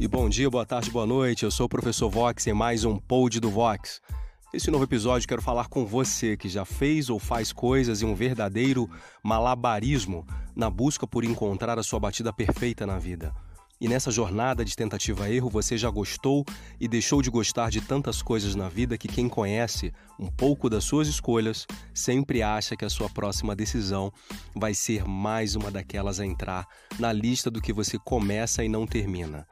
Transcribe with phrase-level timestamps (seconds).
[0.00, 1.44] E bom dia, boa tarde, boa noite.
[1.44, 4.00] Eu sou o professor Vox em mais um Pod do Vox.
[4.50, 8.14] Nesse novo episódio quero falar com você que já fez ou faz coisas em um
[8.14, 8.88] verdadeiro
[9.22, 13.30] malabarismo na busca por encontrar a sua batida perfeita na vida.
[13.78, 16.46] E nessa jornada de tentativa-erro, você já gostou
[16.80, 20.84] e deixou de gostar de tantas coisas na vida que quem conhece um pouco das
[20.84, 24.10] suas escolhas sempre acha que a sua próxima decisão
[24.56, 26.66] vai ser mais uma daquelas a entrar
[26.98, 29.46] na lista do que você começa e não termina.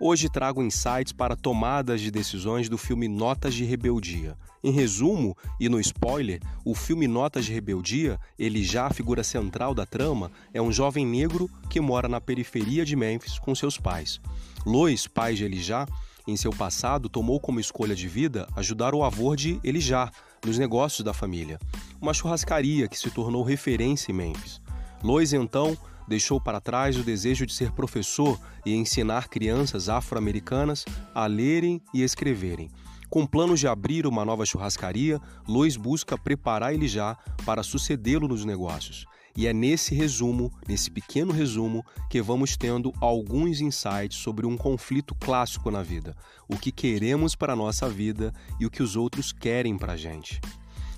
[0.00, 4.36] Hoje trago insights para tomadas de decisões do filme Notas de Rebeldia.
[4.62, 9.72] Em resumo, e no spoiler, o filme Notas de Rebeldia, ele já a figura central
[9.72, 14.20] da trama, é um jovem negro que mora na periferia de Memphis com seus pais.
[14.66, 15.86] Lois, pai de Elijah,
[16.26, 20.10] em seu passado tomou como escolha de vida ajudar o avô de Elijah
[20.44, 21.60] nos negócios da família,
[22.00, 24.60] uma churrascaria que se tornou referência em Memphis.
[25.02, 25.76] Lois então
[26.08, 32.02] deixou para trás o desejo de ser professor e ensinar crianças afro-americanas a lerem e
[32.02, 32.70] escreverem.
[33.08, 39.06] Com planos de abrir uma nova churrascaria, Lois busca preparar Elijah para sucedê-lo nos negócios.
[39.36, 45.14] E é nesse resumo, nesse pequeno resumo, que vamos tendo alguns insights sobre um conflito
[45.14, 46.16] clássico na vida:
[46.48, 49.96] o que queremos para a nossa vida e o que os outros querem para a
[49.96, 50.40] gente.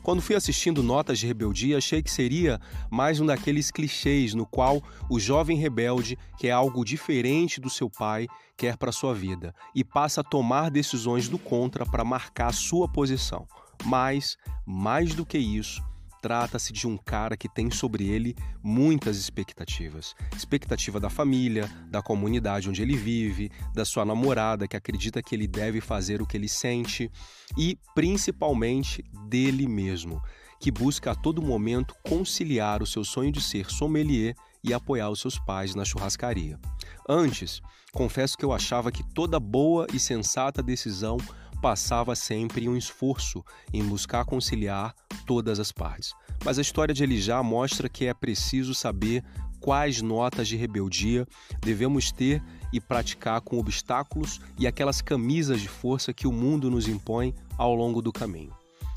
[0.06, 4.80] Quando fui assistindo Notas de Rebeldia, achei que seria mais um daqueles clichês no qual
[5.10, 10.20] o jovem rebelde quer algo diferente do seu pai, quer para sua vida e passa
[10.20, 13.48] a tomar decisões do contra para marcar sua posição.
[13.84, 15.82] Mas, mais do que isso,
[16.22, 20.14] Trata-se de um cara que tem sobre ele muitas expectativas.
[20.36, 25.46] Expectativa da família, da comunidade onde ele vive, da sua namorada que acredita que ele
[25.46, 27.10] deve fazer o que ele sente
[27.56, 30.20] e, principalmente, dele mesmo,
[30.60, 35.20] que busca a todo momento conciliar o seu sonho de ser sommelier e apoiar os
[35.20, 36.58] seus pais na churrascaria.
[37.08, 37.60] Antes,
[37.92, 41.18] confesso que eu achava que toda boa e sensata decisão
[41.60, 44.94] passava sempre um esforço em buscar conciliar
[45.26, 46.12] todas as partes.
[46.44, 49.24] Mas a história de Elijah mostra que é preciso saber
[49.60, 51.26] quais notas de rebeldia
[51.60, 56.86] devemos ter e praticar com obstáculos e aquelas camisas de força que o mundo nos
[56.86, 58.52] impõe ao longo do caminho.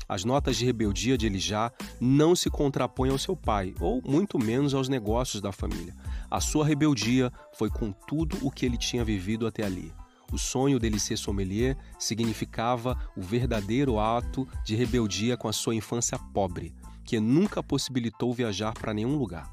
[0.08, 4.74] As notas de rebeldia de Elijah não se contrapõem ao seu pai, ou muito menos
[4.74, 5.94] aos negócios da família.
[6.28, 9.92] A sua rebeldia foi com tudo o que ele tinha vivido até ali.
[10.32, 16.18] O sonho dele ser sommelier significava o verdadeiro ato de rebeldia com a sua infância
[16.32, 16.74] pobre,
[17.04, 19.52] que nunca possibilitou viajar para nenhum lugar.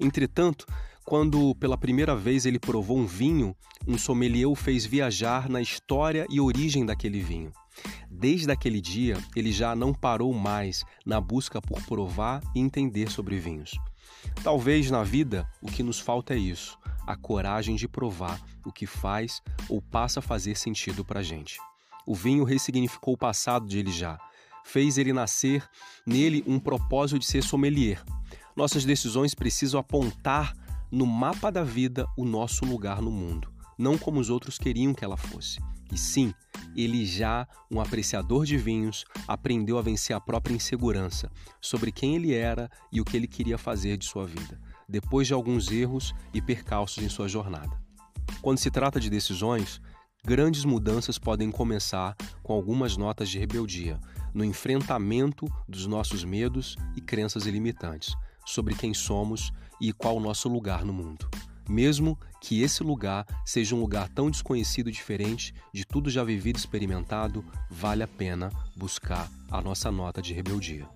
[0.00, 0.66] Entretanto,
[1.04, 3.54] quando pela primeira vez ele provou um vinho,
[3.86, 7.52] um sommelier o fez viajar na história e origem daquele vinho.
[8.10, 13.38] Desde aquele dia, ele já não parou mais na busca por provar e entender sobre
[13.38, 13.78] vinhos.
[14.42, 18.86] Talvez na vida o que nos falta é isso: a coragem de provar o que
[18.86, 21.58] faz ou passa a fazer sentido para a gente.
[22.06, 24.18] O vinho ressignificou o passado de Elijah,
[24.64, 25.64] fez ele nascer
[26.04, 28.02] nele um propósito de ser sommelier.
[28.56, 30.54] Nossas decisões precisam apontar
[30.90, 35.04] no mapa da vida o nosso lugar no mundo, não como os outros queriam que
[35.04, 35.60] ela fosse.
[35.92, 36.34] E sim,
[36.74, 41.30] ele já, um apreciador de vinhos, aprendeu a vencer a própria insegurança
[41.60, 45.34] sobre quem ele era e o que ele queria fazer de sua vida depois de
[45.34, 47.70] alguns erros e percalços em sua jornada.
[48.40, 49.80] Quando se trata de decisões,
[50.24, 54.00] grandes mudanças podem começar com algumas notas de rebeldia,
[54.34, 58.14] no enfrentamento dos nossos medos e crenças ilimitantes
[58.44, 61.28] sobre quem somos e qual o nosso lugar no mundo.
[61.68, 66.56] Mesmo que esse lugar seja um lugar tão desconhecido e diferente de tudo já vivido
[66.56, 70.88] e experimentado, vale a pena buscar a nossa nota de rebeldia.